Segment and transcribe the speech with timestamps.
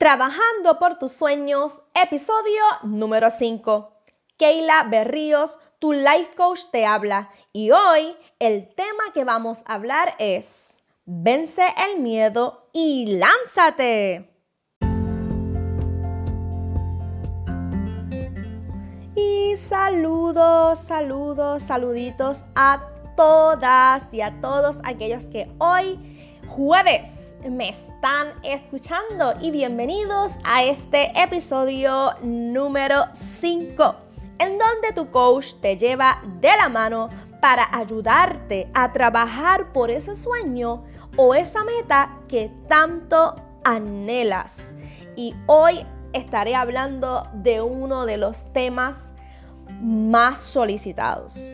[0.00, 3.92] Trabajando por tus sueños, episodio número 5.
[4.38, 10.14] Keila Berríos, tu life coach te habla y hoy el tema que vamos a hablar
[10.18, 14.30] es Vence el miedo y lánzate.
[19.14, 22.88] Y saludos, saludos, saluditos a
[23.18, 26.09] todas y a todos aquellos que hoy
[26.50, 33.94] jueves me están escuchando y bienvenidos a este episodio número 5,
[34.40, 37.08] en donde tu coach te lleva de la mano
[37.40, 40.82] para ayudarte a trabajar por ese sueño
[41.16, 44.74] o esa meta que tanto anhelas.
[45.14, 49.14] Y hoy estaré hablando de uno de los temas
[49.80, 51.48] más solicitados.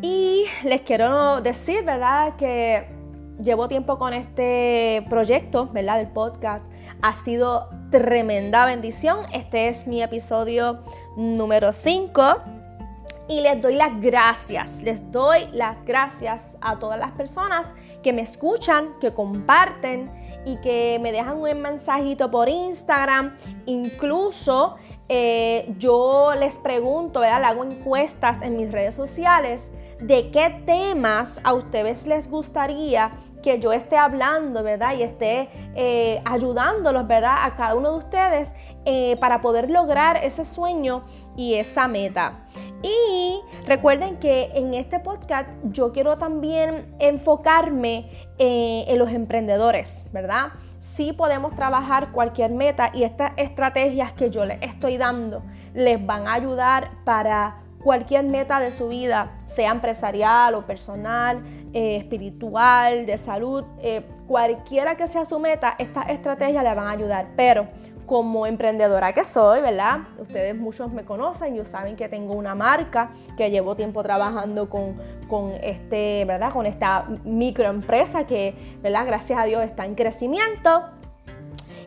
[0.00, 2.36] Y les quiero decir, ¿verdad?
[2.36, 2.95] Que
[3.42, 5.98] llevo tiempo con este proyecto, ¿verdad?
[5.98, 6.64] Del podcast.
[7.02, 9.26] Ha sido tremenda bendición.
[9.32, 10.80] Este es mi episodio
[11.16, 12.22] número 5.
[13.28, 18.22] Y les doy las gracias, les doy las gracias a todas las personas que me
[18.22, 20.12] escuchan, que comparten
[20.44, 23.36] y que me dejan un mensajito por Instagram.
[23.66, 24.76] Incluso
[25.08, 27.40] eh, yo les pregunto, ¿verdad?
[27.40, 33.10] Le hago encuestas en mis redes sociales de qué temas a ustedes les gustaría
[33.46, 34.96] que yo esté hablando, ¿verdad?
[34.98, 37.44] Y esté eh, ayudándolos, ¿verdad?
[37.44, 41.04] A cada uno de ustedes eh, para poder lograr ese sueño
[41.36, 42.40] y esa meta.
[42.82, 50.48] Y recuerden que en este podcast yo quiero también enfocarme eh, en los emprendedores, ¿verdad?
[50.80, 56.26] Sí podemos trabajar cualquier meta y estas estrategias que yo les estoy dando les van
[56.26, 61.40] a ayudar para cualquier meta de su vida, sea empresarial o personal,
[61.72, 66.90] eh, espiritual, de salud, eh, cualquiera que sea su meta, estas estrategias le van a
[66.90, 67.28] ayudar.
[67.36, 67.68] Pero
[68.04, 70.00] como emprendedora que soy, ¿verdad?
[70.18, 75.00] Ustedes muchos me conocen, y saben que tengo una marca, que llevo tiempo trabajando con,
[75.28, 76.52] con, este, ¿verdad?
[76.52, 79.06] Con esta microempresa que, ¿verdad?
[79.06, 80.86] Gracias a Dios está en crecimiento.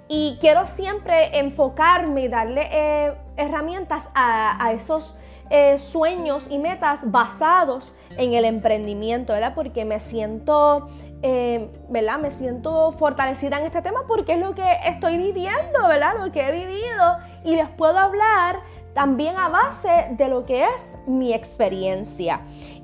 [0.08, 5.18] Y quiero siempre enfocarme y darle eh, herramientas a, a esos
[5.50, 9.54] eh, sueños y metas basados en el emprendimiento, ¿verdad?
[9.56, 10.88] Porque me siento,
[11.22, 12.20] eh, ¿verdad?
[12.20, 16.14] Me siento fortalecida en este tema porque es lo que estoy viviendo, ¿verdad?
[16.24, 18.60] Lo que he vivido y les puedo hablar
[18.94, 22.42] también a base de lo que es mi experiencia.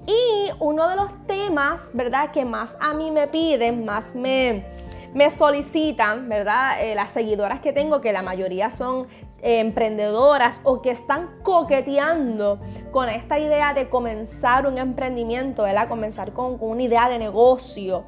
[0.07, 2.31] Y uno de los temas, ¿verdad?
[2.31, 4.65] Que más a mí me piden, más me,
[5.13, 6.83] me solicitan, ¿verdad?
[6.83, 9.07] Eh, las seguidoras que tengo, que la mayoría son
[9.45, 12.59] emprendedoras o que están coqueteando
[12.91, 15.87] con esta idea de comenzar un emprendimiento, ¿verdad?
[15.87, 18.05] Comenzar con, con una idea de negocio,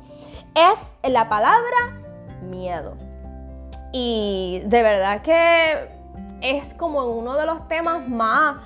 [0.56, 2.02] es la palabra
[2.42, 2.97] miedo.
[3.94, 5.90] Y de verdad que
[6.42, 8.58] es como uno de los temas más,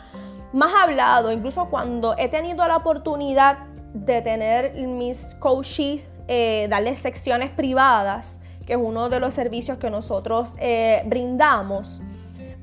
[0.53, 3.59] más hablados, incluso cuando he tenido la oportunidad
[3.93, 9.89] de tener mis coaches, eh, darles secciones privadas, que es uno de los servicios que
[9.89, 12.01] nosotros eh, brindamos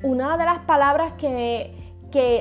[0.03, 1.75] una de las palabras que,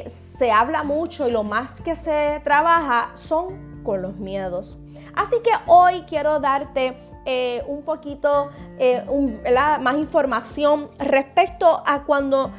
[0.08, 4.80] se habla mucho y lo más que se trabaja son con los miedos.
[5.14, 9.04] Así que hoy quiero darte eh, un poquito eh,
[9.82, 12.52] más información respecto a cuando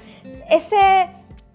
[0.51, 1.09] ese,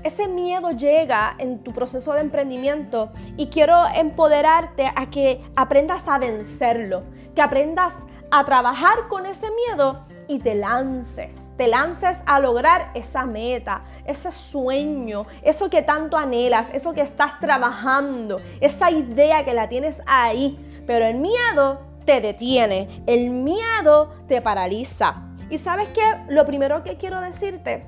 [0.04, 6.18] ese miedo llega en tu proceso de emprendimiento y quiero empoderarte a que aprendas a
[6.18, 7.04] vencerlo,
[7.36, 13.26] que aprendas a trabajar con ese miedo y te lances, te lances a lograr esa
[13.26, 19.70] meta, ese sueño, eso que tanto anhelas, eso que estás trabajando, esa idea que la
[19.70, 25.30] tienes ahí, pero el miedo te detiene, el miedo te paraliza.
[25.50, 27.86] Y sabes qué, lo primero que quiero decirte,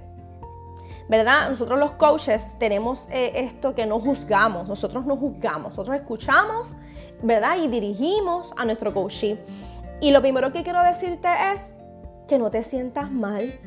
[1.07, 1.49] ¿verdad?
[1.49, 6.75] Nosotros los coaches tenemos eh, esto que no juzgamos, nosotros no juzgamos, nosotros escuchamos,
[7.21, 7.57] ¿verdad?
[7.57, 9.35] Y dirigimos a nuestro coaching.
[10.01, 11.75] Y lo primero que quiero decirte es,
[12.27, 13.59] que no te sientas mal.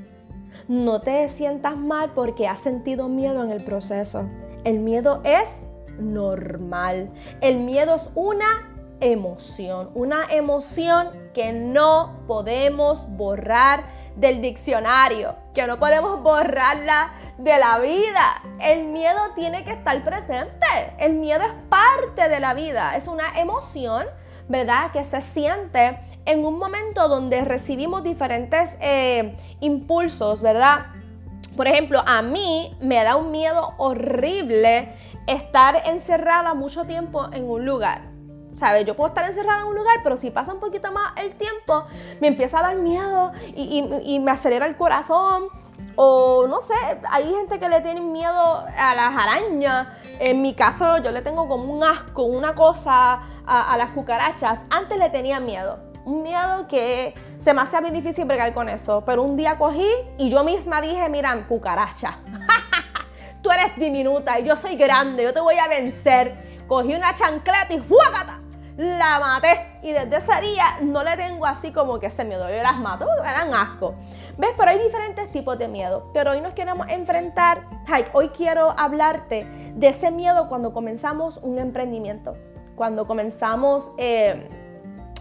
[0.66, 4.28] No te sientas mal porque has sentido miedo en el proceso.
[4.64, 5.68] El miedo es
[5.98, 7.12] normal.
[7.40, 13.84] El miedo es una emoción, una emoción que no podemos borrar
[14.16, 18.42] del diccionario, que no podemos borrarla de la vida.
[18.60, 20.66] El miedo tiene que estar presente.
[20.98, 24.06] El miedo es parte de la vida, es una emoción,
[24.48, 24.90] ¿verdad?
[24.92, 30.86] Que se siente en un momento donde recibimos diferentes eh, impulsos, ¿verdad?
[31.56, 34.94] Por ejemplo, a mí me da un miedo horrible
[35.26, 38.02] estar encerrada mucho tiempo en un lugar.
[38.54, 38.84] ¿Sabes?
[38.84, 41.84] Yo puedo estar encerrada en un lugar, pero si pasa un poquito más el tiempo,
[42.20, 45.48] me empieza a dar miedo y, me acelera el corazón.
[46.00, 46.74] O no sé,
[47.10, 49.88] hay gente que le tiene miedo a las arañas.
[50.20, 54.64] En mi caso, yo le tengo como un asco, una cosa a, las cucarachas.
[54.70, 55.80] Antes le tenía miedo.
[56.04, 59.02] Un miedo que se me hacía muy difícil bregar con eso.
[59.04, 62.18] Pero un día cogí y yo misma dije, mira, cucaracha.
[63.42, 66.62] Tú eres diminuta y yo soy grande, yo te voy a vencer.
[66.68, 68.38] Cogí una chancleta y ¡fuácata!
[68.78, 69.80] La maté.
[69.82, 72.48] Y desde ese día no le tengo así como que ese miedo.
[72.48, 73.96] Yo las mato me dan asco.
[74.36, 74.50] ¿Ves?
[74.56, 76.08] Pero hay diferentes tipos de miedo.
[76.14, 77.64] Pero hoy nos queremos enfrentar,
[78.12, 82.36] hoy quiero hablarte de ese miedo cuando comenzamos un emprendimiento.
[82.76, 83.90] Cuando comenzamos...
[83.98, 84.48] Eh,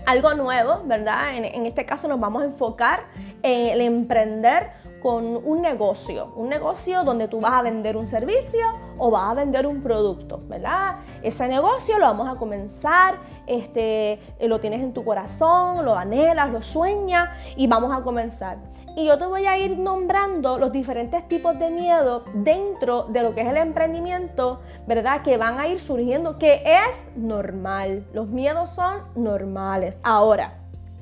[0.05, 1.35] algo nuevo, ¿verdad?
[1.35, 3.01] En, en, este caso nos vamos a enfocar
[3.43, 4.71] en el emprender
[5.01, 9.33] con un negocio, un negocio donde tú vas a vender un servicio o vas a
[9.33, 10.97] vender un producto, ¿verdad?
[11.21, 13.15] Ese negocio lo vamos a comenzar,
[13.45, 18.57] este, eh, lo tienes en tu corazón, lo anhelas, lo sueñas y vamos a comenzar.
[18.95, 23.35] Y yo te voy a ir nombrando los diferentes tipos de miedo dentro de lo
[23.35, 25.21] que es el emprendimiento, ¿verdad?
[25.21, 28.07] Que van a ir surgiendo, que es normal.
[28.13, 29.99] Los miedos son normales.
[30.03, 30.55] Ahora,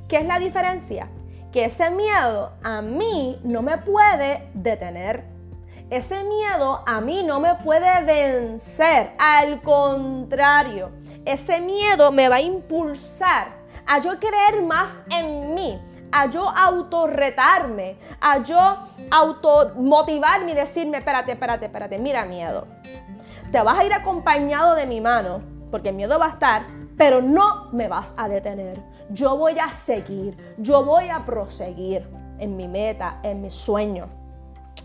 [0.10, 1.10] ¿qué es la diferencia?
[1.56, 5.35] que ese miedo a mí no me puede detener.
[5.92, 9.12] Ese miedo a mí no me puede vencer.
[9.20, 10.92] Al contrario,
[11.26, 13.50] ese miedo me va a impulsar
[13.86, 15.80] a yo creer más en mí,
[16.12, 18.58] a yo autorretarme, a yo
[19.12, 22.66] automotivarme y decirme, espérate, espérate, espérate, mira miedo.
[23.52, 26.64] Te vas a ir acompañado de mi mano, porque el miedo va a estar,
[26.98, 28.82] pero no me vas a detener.
[29.10, 32.10] Yo voy a seguir, yo voy a proseguir
[32.40, 34.25] en mi meta, en mi sueño.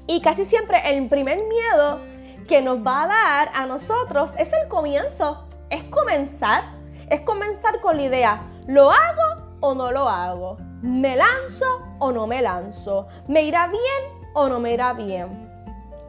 [0.06, 2.00] Y casi siempre el primer miedo
[2.48, 6.64] que nos va a dar a nosotros es el comienzo, es comenzar,
[7.08, 10.56] es comenzar con la idea, ¿lo hago o no lo hago?
[10.82, 11.66] ¿Me lanzo
[11.98, 13.06] o no me lanzo?
[13.28, 15.48] ¿Me irá bien o no me irá bien?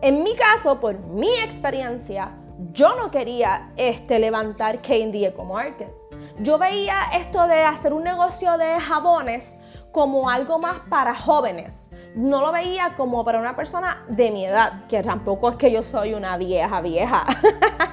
[0.01, 2.31] En mi caso, por mi experiencia,
[2.73, 5.93] yo no quería este, levantar KD Eco Market.
[6.39, 9.55] Yo veía esto de hacer un negocio de jabones
[9.91, 11.91] como algo más para jóvenes.
[12.15, 15.81] No lo veía como para una persona de mi edad, que tampoco es que yo
[15.81, 17.23] soy una vieja, vieja.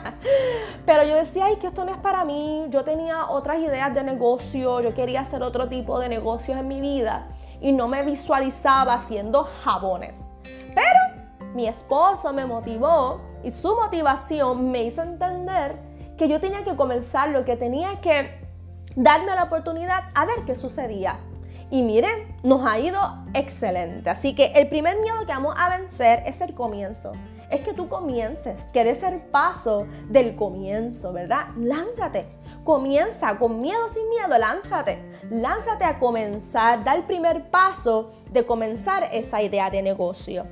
[0.86, 2.66] Pero yo decía, ay, que esto no es para mí.
[2.70, 6.80] Yo tenía otras ideas de negocio, yo quería hacer otro tipo de negocios en mi
[6.80, 7.28] vida
[7.60, 10.32] y no me visualizaba haciendo jabones.
[10.74, 15.78] Pero mi esposo me motivó y su motivación me hizo entender
[16.16, 18.48] que yo tenía que comenzar, lo que tenía que
[18.96, 21.20] darme la oportunidad a ver qué sucedía.
[21.70, 22.98] Y miren, nos ha ido
[23.34, 24.08] excelente.
[24.08, 27.12] Así que el primer miedo que vamos a vencer es el comienzo.
[27.50, 31.48] Es que tú comiences, que des el paso del comienzo, ¿verdad?
[31.56, 32.26] Lánzate.
[32.64, 34.98] Comienza con miedo sin miedo, lánzate.
[35.30, 40.46] Lánzate a comenzar, da el primer paso de comenzar esa idea de negocio.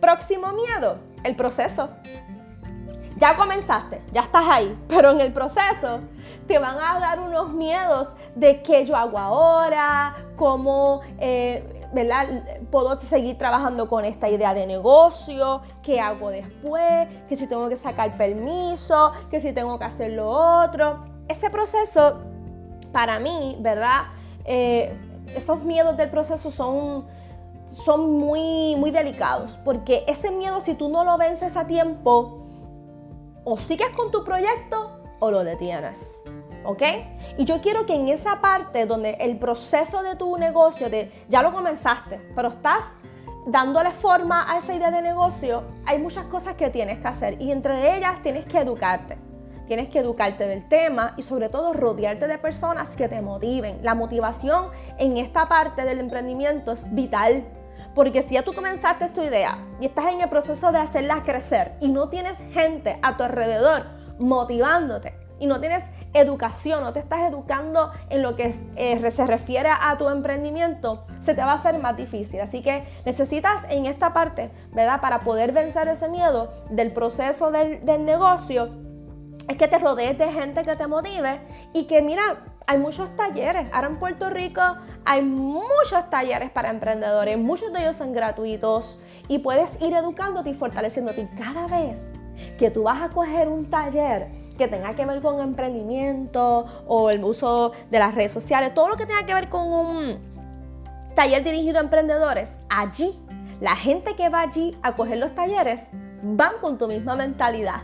[0.00, 1.90] Próximo miedo, el proceso.
[3.16, 6.00] Ya comenzaste, ya estás ahí, pero en el proceso
[6.46, 11.82] te van a dar unos miedos de qué yo hago ahora, cómo eh,
[12.70, 17.76] puedo seguir trabajando con esta idea de negocio, qué hago después, que si tengo que
[17.76, 21.00] sacar permiso, que si tengo que hacer lo otro.
[21.28, 22.20] Ese proceso,
[22.92, 24.04] para mí, ¿verdad?
[24.44, 24.96] Eh,
[25.36, 27.04] esos miedos del proceso son,
[27.66, 32.38] son muy, muy delicados, porque ese miedo, si tú no lo vences a tiempo,
[33.44, 34.91] o sigues con tu proyecto
[35.22, 36.20] o lo detienes.
[36.64, 36.82] ¿Ok?
[37.38, 41.42] Y yo quiero que en esa parte donde el proceso de tu negocio, de, ya
[41.42, 42.96] lo comenzaste, pero estás
[43.46, 47.52] dándole forma a esa idea de negocio, hay muchas cosas que tienes que hacer y
[47.52, 49.16] entre ellas tienes que educarte.
[49.68, 53.78] Tienes que educarte del tema y sobre todo rodearte de personas que te motiven.
[53.82, 57.44] La motivación en esta parte del emprendimiento es vital
[57.94, 61.74] porque si ya tú comenzaste tu idea y estás en el proceso de hacerla crecer
[61.80, 67.28] y no tienes gente a tu alrededor motivándote y no tienes educación, no te estás
[67.28, 71.80] educando en lo que eh, se refiere a tu emprendimiento, se te va a hacer
[71.80, 72.40] más difícil.
[72.40, 75.00] Así que necesitas en esta parte, ¿verdad?
[75.00, 78.70] Para poder vencer ese miedo del proceso del, del negocio,
[79.48, 81.40] es que te rodees de gente que te motive
[81.72, 83.66] y que, mira, hay muchos talleres.
[83.72, 84.62] Ahora en Puerto Rico
[85.04, 90.54] hay muchos talleres para emprendedores, muchos de ellos son gratuitos y puedes ir educándote y
[90.54, 91.28] fortaleciéndote.
[91.36, 92.12] Cada vez
[92.58, 97.24] que tú vas a coger un taller que tenga que ver con emprendimiento o el
[97.24, 100.32] uso de las redes sociales, todo lo que tenga que ver con un
[101.14, 103.18] taller dirigido a emprendedores, allí,
[103.60, 105.88] la gente que va allí a coger los talleres
[106.22, 107.82] van con tu misma mentalidad.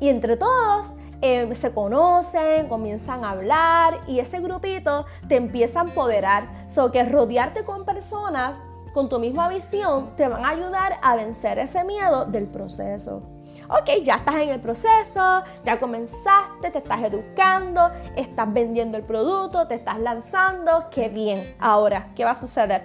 [0.00, 5.84] Y entre todos eh, se conocen, comienzan a hablar y ese grupito te empieza a
[5.84, 6.64] empoderar.
[6.68, 8.54] So que rodearte con personas
[8.94, 13.37] con tu misma visión te van a ayudar a vencer ese miedo del proceso.
[13.70, 19.66] Ok, ya estás en el proceso, ya comenzaste, te estás educando, estás vendiendo el producto,
[19.68, 21.54] te estás lanzando, qué bien.
[21.58, 22.82] Ahora, ¿qué va a suceder?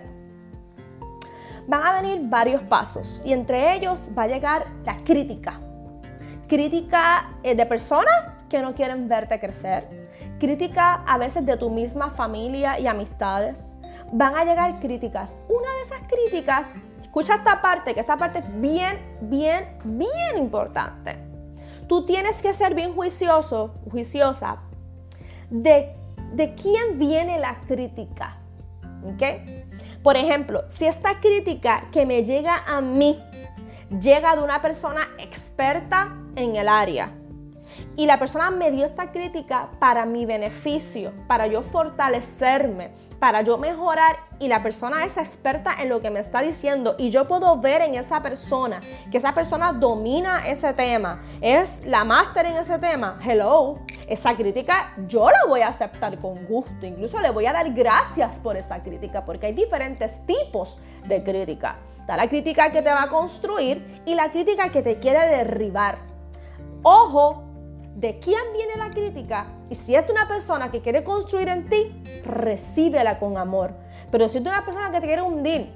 [1.68, 5.62] Van a venir varios pasos y entre ellos va a llegar la crítica.
[6.50, 9.88] Crítica eh, de personas que no quieren verte crecer.
[10.38, 13.80] Crítica a veces de tu misma familia y amistades.
[14.12, 15.38] Van a llegar críticas.
[15.48, 16.76] Una de esas críticas
[17.14, 21.16] Escucha esta parte, que esta parte es bien, bien, bien importante.
[21.88, 24.64] Tú tienes que ser bien juicioso, juiciosa
[25.52, 25.96] de,
[26.32, 28.38] de quién viene la crítica.
[29.04, 29.22] ¿Ok?
[30.02, 33.22] Por ejemplo, si esta crítica que me llega a mí
[34.02, 37.12] llega de una persona experta en el área,
[37.96, 42.92] y la persona me dio esta crítica para mi beneficio, para yo fortalecerme,
[43.24, 47.10] para yo mejorar y la persona es experta en lo que me está diciendo y
[47.10, 52.48] yo puedo ver en esa persona que esa persona domina ese tema, es la máster
[52.48, 57.30] en ese tema, hello, esa crítica yo la voy a aceptar con gusto, incluso le
[57.30, 61.78] voy a dar gracias por esa crítica porque hay diferentes tipos de crítica.
[62.06, 65.98] La crítica que te va a construir y la crítica que te quiere derribar.
[66.84, 67.53] Ojo
[67.96, 71.70] de quién viene la crítica y si es de una persona que quiere construir en
[71.70, 73.74] ti, recíbela con amor.
[74.12, 75.72] Pero si es de una persona que te quiere hundir,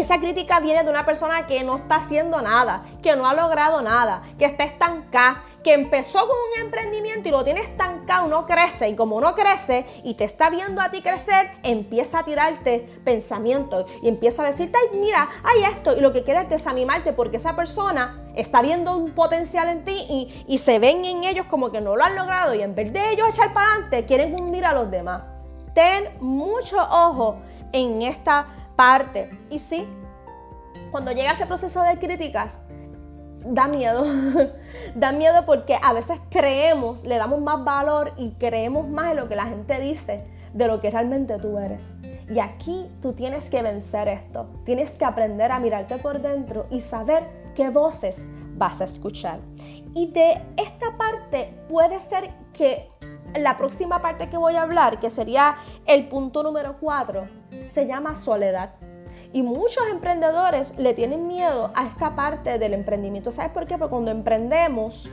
[0.00, 3.82] esa crítica viene de una persona que no está haciendo nada, que no ha logrado
[3.82, 8.88] nada, que está estancada, que empezó con un emprendimiento y lo tiene estancado, no crece.
[8.88, 13.90] Y como no crece y te está viendo a ti crecer, empieza a tirarte pensamientos
[14.00, 15.96] y empieza a decirte, mira, hay esto.
[15.96, 20.06] Y lo que quiere es desanimarte porque esa persona está viendo un potencial en ti
[20.08, 22.54] y, y se ven en ellos como que no lo han logrado.
[22.54, 25.22] Y en vez de ellos echar para adelante, quieren hundir a los demás.
[25.74, 27.38] Ten mucho ojo
[27.72, 29.30] en esta parte.
[29.50, 29.86] Y sí,
[30.90, 32.62] cuando llega ese proceso de críticas,
[33.44, 34.04] da miedo.
[34.94, 39.28] da miedo porque a veces creemos, le damos más valor y creemos más en lo
[39.28, 42.00] que la gente dice de lo que realmente tú eres.
[42.30, 44.48] Y aquí tú tienes que vencer esto.
[44.64, 49.40] Tienes que aprender a mirarte por dentro y saber qué voces vas a escuchar.
[49.94, 52.90] Y de esta parte puede ser que
[53.38, 57.28] la próxima parte que voy a hablar, que sería el punto número 4,
[57.66, 58.72] se llama soledad.
[59.32, 63.32] Y muchos emprendedores le tienen miedo a esta parte del emprendimiento.
[63.32, 63.76] ¿Sabes por qué?
[63.76, 65.10] Porque cuando emprendemos,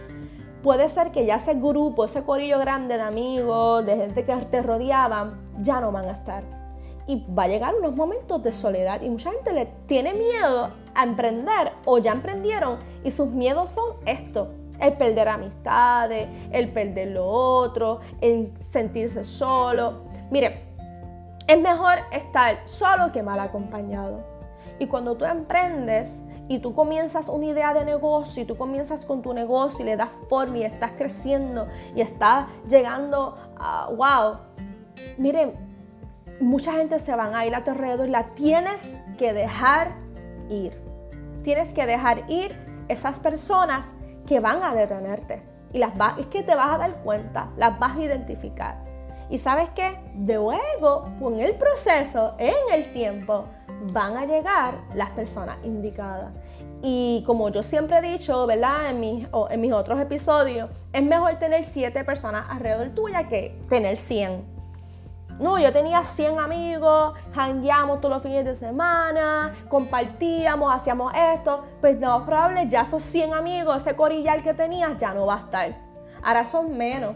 [0.64, 4.64] puede ser que ya ese grupo, ese corillo grande de amigos, de gente que te
[4.64, 6.44] rodeaban, ya no van a estar.
[7.06, 11.04] Y va a llegar unos momentos de soledad y mucha gente le tiene miedo a
[11.04, 17.26] emprender o ya emprendieron y sus miedos son esto, el perder amistades, el perder lo
[17.26, 20.04] otro, el sentirse solo.
[20.32, 20.73] Mire,
[21.48, 24.24] es mejor estar solo que mal acompañado.
[24.80, 29.22] Y cuando tú emprendes y tú comienzas una idea de negocio y tú comienzas con
[29.22, 34.40] tu negocio y le das forma y estás creciendo y estás llegando a, wow,
[35.18, 35.54] miren,
[36.40, 39.96] mucha gente se van a ir a tu alrededor y la tienes que dejar
[40.50, 40.82] ir.
[41.44, 42.58] Tienes que dejar ir
[42.88, 43.94] esas personas
[44.26, 45.44] que van a detenerte.
[45.72, 48.93] Y las es que te vas a dar cuenta, las vas a identificar.
[49.30, 50.00] Y sabes qué?
[50.16, 53.46] De luego, con el proceso, en el tiempo,
[53.92, 56.32] van a llegar las personas indicadas.
[56.82, 58.90] Y como yo siempre he dicho, ¿verdad?
[58.90, 63.98] En mis, en mis otros episodios, es mejor tener siete personas alrededor tuya que tener
[63.98, 64.54] 100.
[65.40, 71.64] No, yo tenía 100 amigos, hangueamos todos los fines de semana, compartíamos, hacíamos esto.
[71.82, 75.40] Pues no, probable ya esos 100 amigos, ese corillal que tenías, ya no va a
[75.40, 75.76] estar.
[76.22, 77.16] Ahora son menos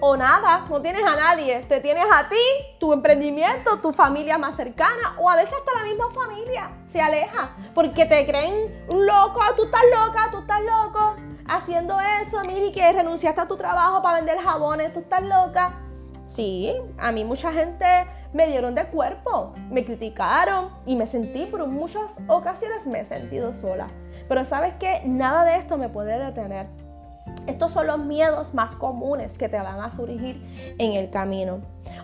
[0.00, 2.36] o nada, no tienes a nadie, te tienes a ti,
[2.78, 7.56] tu emprendimiento, tu familia más cercana o a veces hasta la misma familia se aleja
[7.74, 11.16] porque te creen loco, tú estás loca, tú estás loco
[11.48, 15.80] haciendo eso, miri que renunciaste a tu trabajo para vender jabones, tú estás loca.
[16.26, 17.86] Sí, a mí mucha gente
[18.34, 23.54] me dieron de cuerpo, me criticaron y me sentí por muchas ocasiones me he sentido
[23.54, 23.88] sola.
[24.28, 26.68] Pero sabes que nada de esto me puede detener
[27.46, 30.42] estos son los miedos más comunes que te van a surgir
[30.78, 31.60] en el camino.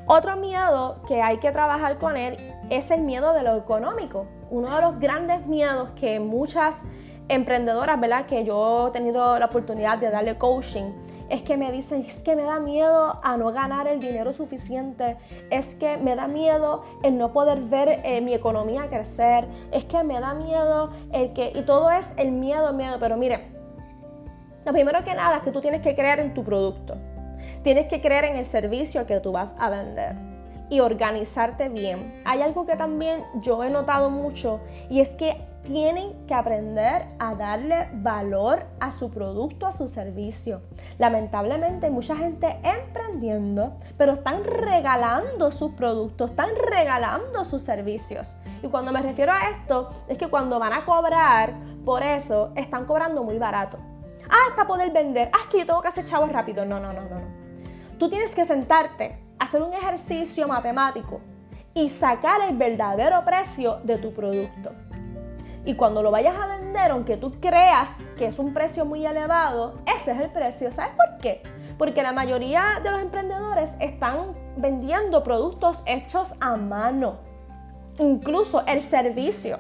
[0.07, 2.37] Otro miedo que hay que trabajar con él
[2.71, 4.27] es el miedo de lo económico.
[4.51, 6.87] Uno de los grandes miedos que muchas
[7.29, 8.27] emprendedoras, ¿verdad?
[8.27, 10.93] Que yo he tenido la oportunidad de darle coaching,
[11.31, 15.17] es que me dicen, es que me da miedo a no ganar el dinero suficiente,
[15.51, 20.03] es que me da miedo el no poder ver eh, mi economía crecer, es que
[20.05, 23.54] me da miedo el que, y todo es el miedo, miedo, pero mire,
[24.65, 26.97] Lo primero que nada es que tú tienes que creer en tu producto.
[27.63, 30.17] Tienes que creer en el servicio que tú vas a vender
[30.71, 32.23] y organizarte bien.
[32.25, 37.35] Hay algo que también yo he notado mucho y es que tienen que aprender a
[37.35, 40.63] darle valor a su producto, a su servicio.
[40.99, 48.37] Lamentablemente hay mucha gente emprendiendo, pero están regalando sus productos, están regalando sus servicios.
[48.63, 51.55] Y cuando me refiero a esto, es que cuando van a cobrar
[51.85, 53.79] por eso, están cobrando muy barato.
[54.31, 55.31] Ah, para poder vender.
[55.33, 56.65] Ah, es que yo tengo que hacer chavos rápido.
[56.65, 57.45] No, no, no, no.
[57.99, 61.21] Tú tienes que sentarte, hacer un ejercicio matemático
[61.75, 64.73] y sacar el verdadero precio de tu producto.
[65.67, 69.79] Y cuando lo vayas a vender, aunque tú creas que es un precio muy elevado,
[69.97, 70.71] ese es el precio.
[70.73, 71.43] ¿Sabes por qué?
[71.79, 77.17] Porque la mayoría de los emprendedores están vendiendo productos hechos a mano.
[77.99, 79.59] Incluso el servicio.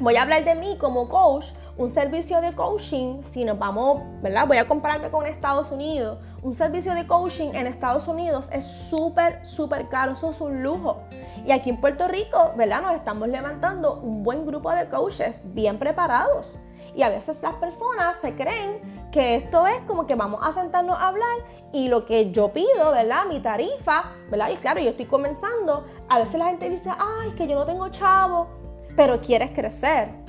[0.00, 4.46] Voy a hablar de mí como coach un servicio de coaching, si nos vamos, ¿verdad?
[4.46, 6.18] Voy a compararme con Estados Unidos.
[6.42, 11.02] Un servicio de coaching en Estados Unidos es súper, súper caro, eso es un lujo.
[11.44, 12.82] Y aquí en Puerto Rico, ¿verdad?
[12.82, 16.58] Nos estamos levantando un buen grupo de coaches bien preparados.
[16.94, 20.96] Y a veces las personas se creen que esto es como que vamos a sentarnos
[20.96, 21.38] a hablar
[21.72, 23.26] y lo que yo pido, ¿verdad?
[23.26, 24.50] Mi tarifa, ¿verdad?
[24.52, 25.84] Y claro, yo estoy comenzando.
[26.08, 28.46] A veces la gente dice, ay, que yo no tengo chavo,
[28.94, 30.23] pero quieres crecer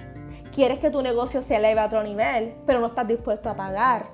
[0.55, 4.07] quieres que tu negocio se eleve a otro nivel, pero no estás dispuesto a pagar.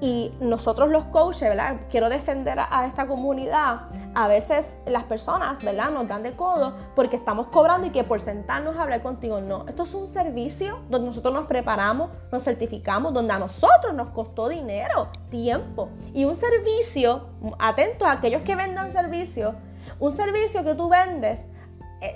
[0.00, 1.76] Y nosotros los coaches, ¿verdad?
[1.88, 3.82] Quiero defender a, esta comunidad.
[4.14, 5.90] A veces las personas, ¿verdad?
[5.90, 9.66] Nos dan de codo porque estamos cobrando y que por sentarnos a hablar contigo, no.
[9.68, 14.48] Esto es un servicio donde nosotros nos preparamos, nos certificamos, donde a nosotros nos costó
[14.48, 15.90] dinero, tiempo.
[16.12, 17.28] Y un servicio,
[17.60, 19.54] atentos a aquellos que vendan servicios,
[20.00, 21.46] un servicio que tú vendes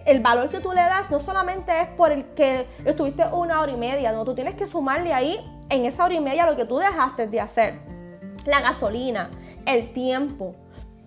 [0.06, 3.72] el valor que tú le das no solamente es por el que estuviste una hora
[3.72, 5.38] y media, no, tú tienes que sumarle ahí
[5.70, 7.80] en esa hora y media lo que tú dejaste de hacer.
[8.46, 9.30] La gasolina,
[9.66, 10.54] el tiempo,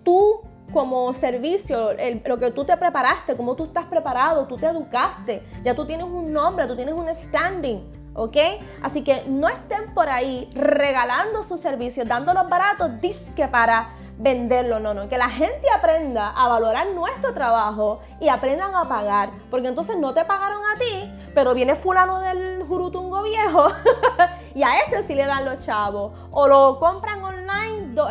[0.04, 1.90] tú como servicio,
[2.24, 6.06] lo que tú te preparaste, cómo tú estás preparado, tú te educaste, ya tú tienes
[6.06, 8.02] un nombre, tú tienes un standing.
[8.14, 8.36] ¿ok?
[8.82, 14.94] Así que no estén por ahí regalando sus servicios, dándolos baratos, disque para venderlo, no,
[14.94, 19.96] no, que la gente aprenda a valorar nuestro trabajo y aprendan a pagar, porque entonces
[19.96, 23.68] no te pagaron a ti, pero viene fulano del jurutungo viejo
[24.54, 27.52] y a ese sí le dan los chavos, o lo compran online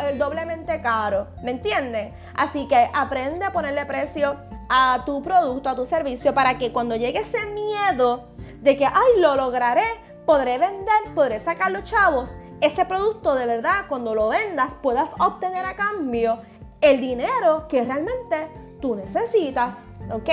[0.06, 2.14] el doblemente caro, ¿me entienden?
[2.34, 4.36] Así que aprende a ponerle precio
[4.68, 8.28] a tu producto, a tu servicio, para que cuando llegue ese miedo
[8.60, 9.84] de que, ay, lo lograré,
[10.24, 15.66] podré vender, podré sacar los chavos, ese producto de verdad, cuando lo vendas, puedas obtener
[15.66, 16.38] a cambio
[16.80, 18.48] el dinero que realmente
[18.80, 20.30] tú necesitas, ¿ok?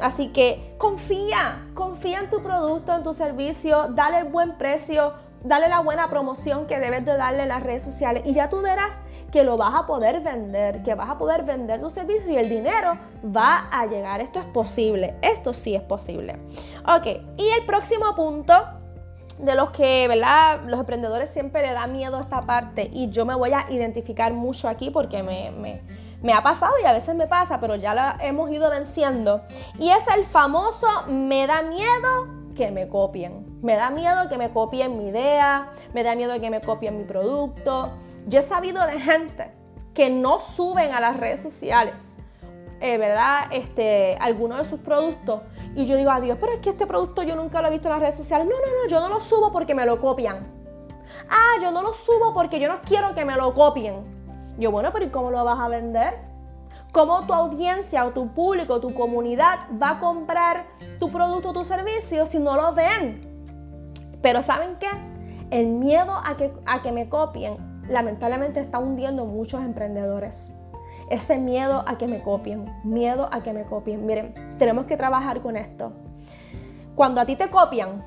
[0.00, 5.68] Así que confía, confía en tu producto, en tu servicio, dale el buen precio, dale
[5.68, 9.00] la buena promoción que debes de darle en las redes sociales y ya tú verás
[9.32, 12.48] que lo vas a poder vender, que vas a poder vender tu servicio y el
[12.48, 14.20] dinero va a llegar.
[14.20, 16.38] Esto es posible, esto sí es posible.
[16.86, 17.06] Ok,
[17.36, 18.54] y el próximo punto
[19.38, 20.62] de los que, ¿verdad?
[20.66, 24.68] Los emprendedores siempre le da miedo esta parte y yo me voy a identificar mucho
[24.68, 25.80] aquí porque me,
[26.22, 29.42] me, ha pasado y a veces me pasa, pero ya la hemos ido venciendo.
[29.78, 33.58] Y es el famoso me da miedo que me copien.
[33.62, 37.04] Me da miedo que me copien mi idea, me da miedo que me copien mi
[37.04, 37.90] producto.
[38.26, 39.52] Yo he sabido de gente
[39.94, 42.13] que no suben a las redes sociales,
[42.80, 43.46] eh, ¿verdad?
[43.50, 45.40] Este, algunos de sus productos
[45.76, 47.94] y yo digo, adiós, pero es que este producto yo nunca lo he visto en
[47.94, 48.46] las redes sociales.
[48.46, 50.46] No, no, no, yo no lo subo porque me lo copian.
[51.28, 54.04] Ah, yo no lo subo porque yo no quiero que me lo copien.
[54.56, 56.14] Yo, bueno, pero ¿y cómo lo vas a vender?
[56.92, 60.66] ¿Cómo tu audiencia o tu público, tu comunidad va a comprar
[61.00, 63.32] tu producto o tu servicio si no lo ven?
[64.22, 64.88] Pero ¿saben qué?
[65.50, 70.53] El miedo a que, a que me copien lamentablemente está hundiendo muchos emprendedores
[71.10, 74.04] ese miedo a que me copien, miedo a que me copien.
[74.06, 75.92] Miren, tenemos que trabajar con esto.
[76.94, 78.04] Cuando a ti te copian,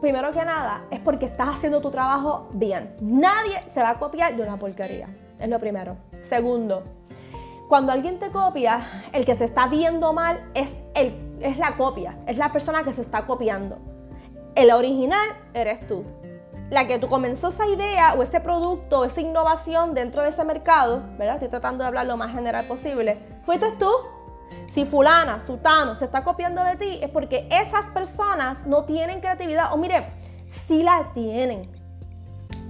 [0.00, 2.94] primero que nada, es porque estás haciendo tu trabajo bien.
[3.00, 5.08] Nadie se va a copiar de una porquería.
[5.38, 5.96] Es lo primero.
[6.22, 6.84] Segundo,
[7.68, 12.16] cuando alguien te copia, el que se está viendo mal es, el, es la copia,
[12.26, 13.78] es la persona que se está copiando.
[14.54, 16.04] El original eres tú
[16.70, 21.02] la que tú comenzó esa idea o ese producto, esa innovación dentro de ese mercado,
[21.18, 21.34] ¿verdad?
[21.34, 23.18] Estoy tratando de hablar lo más general posible.
[23.44, 23.90] Fuiste tú.
[24.66, 29.72] Si fulana, sutano se está copiando de ti, es porque esas personas no tienen creatividad.
[29.72, 30.08] O mire,
[30.46, 31.70] sí la tienen.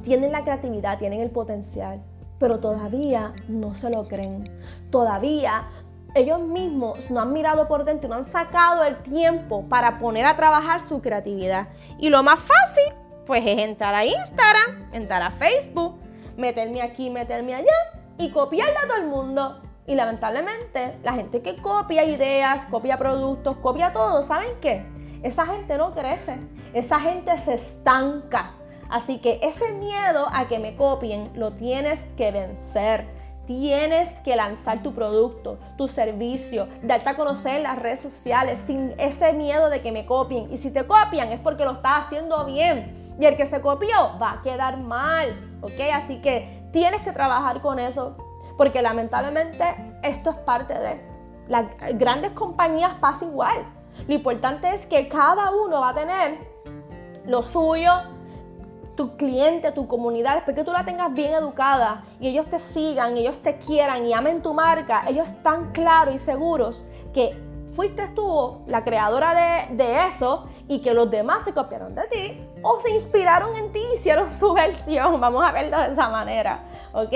[0.03, 2.03] Tienen la creatividad, tienen el potencial,
[2.39, 4.51] pero todavía no se lo creen.
[4.91, 5.69] Todavía
[6.15, 10.37] ellos mismos no han mirado por dentro, no han sacado el tiempo para poner a
[10.37, 11.69] trabajar su creatividad.
[11.99, 12.93] Y lo más fácil
[13.27, 15.99] pues es entrar a Instagram, entrar a Facebook,
[16.37, 17.75] meterme aquí, meterme allá
[18.19, 19.63] y copiarla a todo el mundo.
[19.87, 24.85] Y lamentablemente, la gente que copia ideas, copia productos, copia todo, ¿saben qué?
[25.23, 26.39] Esa gente no crece,
[26.73, 28.55] esa gente se estanca.
[28.89, 33.07] Así que ese miedo a que me copien lo tienes que vencer.
[33.47, 39.33] Tienes que lanzar tu producto, tu servicio, darte a conocer las redes sociales sin ese
[39.35, 40.53] miedo de que me copien.
[40.53, 43.06] Y si te copian es porque lo estás haciendo bien.
[43.19, 45.59] Y el que se copió va a quedar mal.
[45.63, 45.81] ¿Ok?
[45.93, 48.17] Así que tienes que trabajar con eso.
[48.57, 49.65] Porque lamentablemente
[50.03, 51.17] esto es parte de...
[51.49, 53.65] Las grandes compañías pasa igual.
[54.09, 56.39] Lo importante es que cada uno va a tener
[57.25, 57.93] lo suyo,
[58.97, 63.17] tu cliente, tu comunidad, después que tú la tengas bien educada y ellos te sigan,
[63.17, 67.37] ellos te quieran y amen tu marca, ellos están claros y seguros que
[67.75, 72.45] fuiste tú la creadora de, de, eso y que los demás se copiaron de ti
[72.63, 75.21] o se inspiraron en ti y hicieron su versión.
[75.21, 76.61] Vamos a verlo de esa manera,
[76.93, 77.13] ¿ok?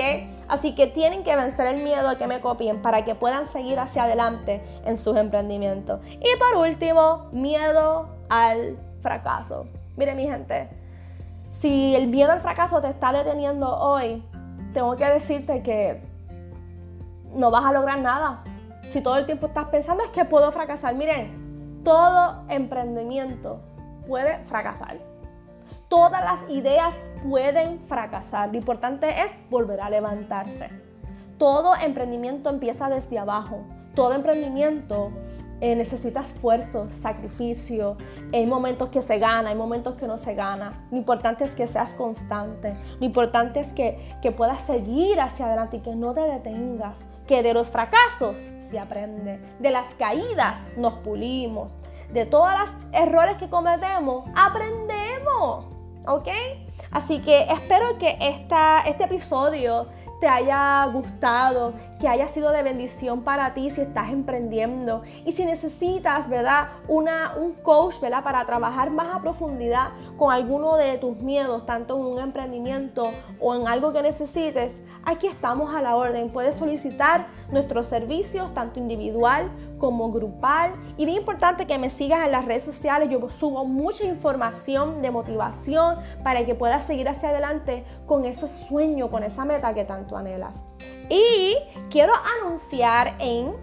[0.47, 3.79] Así que tienen que vencer el miedo a que me copien para que puedan seguir
[3.79, 5.99] hacia adelante en sus emprendimientos.
[6.05, 9.65] Y por último, miedo al fracaso.
[9.97, 10.69] Mire mi gente,
[11.51, 14.23] si el miedo al fracaso te está deteniendo hoy,
[14.73, 16.01] tengo que decirte que
[17.33, 18.43] no vas a lograr nada.
[18.91, 21.40] Si todo el tiempo estás pensando es que puedo fracasar, miren,
[21.83, 23.59] todo emprendimiento
[24.07, 24.99] puede fracasar.
[25.87, 26.95] Todas las ideas
[27.27, 28.49] pueden fracasar.
[28.49, 30.69] Lo importante es volver a levantarse.
[31.37, 33.63] Todo emprendimiento empieza desde abajo.
[33.93, 35.11] Todo emprendimiento
[35.59, 37.97] eh, necesita esfuerzo, sacrificio.
[38.33, 40.71] Hay momentos que se gana, hay momentos que no se gana.
[40.91, 42.75] Lo importante es que seas constante.
[42.99, 47.01] Lo importante es que, que puedas seguir hacia adelante y que no te detengas.
[47.31, 49.39] Que de los fracasos se aprende.
[49.59, 51.71] De las caídas nos pulimos.
[52.11, 55.63] De todos los errores que cometemos, aprendemos.
[56.07, 56.27] ¿Ok?
[56.91, 59.87] Así que espero que esta, este episodio
[60.19, 65.45] te haya gustado, que haya sido de bendición para ti si estás emprendiendo y si
[65.45, 66.69] necesitas, ¿verdad?
[66.87, 68.23] Una, un coach, ¿verdad?
[68.23, 73.53] Para trabajar más a profundidad con alguno de tus miedos, tanto en un emprendimiento o
[73.53, 76.31] en algo que necesites, aquí estamos a la orden.
[76.31, 80.71] Puedes solicitar nuestros servicios, tanto individual como grupal.
[80.97, 83.09] Y bien importante que me sigas en las redes sociales.
[83.11, 89.11] Yo subo mucha información de motivación para que puedas seguir hacia adelante con ese sueño,
[89.11, 90.65] con esa meta que tanto anhelas.
[91.11, 91.57] Y
[91.89, 93.53] quiero anunciar en,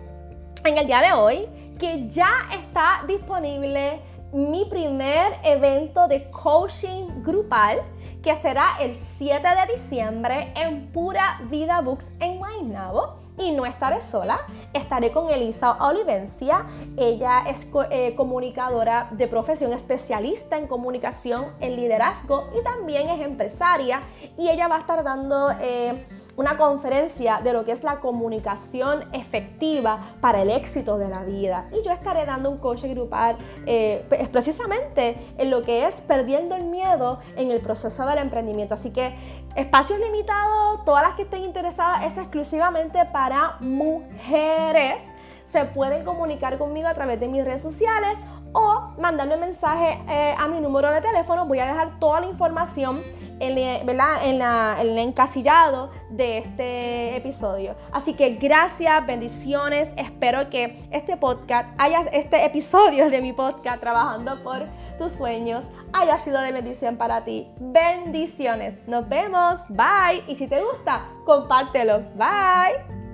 [0.66, 4.02] en el día de hoy que ya está disponible
[4.34, 7.80] mi primer evento de coaching grupal
[8.22, 13.16] que será el 7 de diciembre en Pura Vida Books en Guaynabo.
[13.38, 14.40] Y no estaré sola,
[14.74, 16.66] estaré con Elisa Olivencia.
[16.98, 24.02] Ella es eh, comunicadora de profesión, especialista en comunicación, en liderazgo y también es empresaria.
[24.36, 25.50] Y ella va a estar dando...
[25.62, 26.04] Eh,
[26.38, 31.66] una conferencia de lo que es la comunicación efectiva para el éxito de la vida.
[31.72, 36.64] Y yo estaré dando un coche grupal eh, precisamente en lo que es perdiendo el
[36.64, 38.74] miedo en el proceso del emprendimiento.
[38.74, 39.12] Así que
[39.56, 45.12] espacios limitados, todas las que estén interesadas es exclusivamente para mujeres.
[45.44, 48.16] Se pueden comunicar conmigo a través de mis redes sociales
[48.52, 51.46] o mandarme mensaje eh, a mi número de teléfono.
[51.46, 53.02] Voy a dejar toda la información
[53.40, 57.74] en, En, el encasillado de este episodio.
[57.92, 59.92] Así que gracias, bendiciones.
[59.96, 64.66] Espero que este podcast, haya, este episodio de mi podcast, Trabajando por
[64.98, 67.48] tus sueños, haya sido de bendición para ti.
[67.60, 68.78] Bendiciones.
[68.86, 69.60] Nos vemos.
[69.68, 70.22] Bye.
[70.26, 72.00] Y si te gusta, compártelo.
[72.16, 73.07] Bye.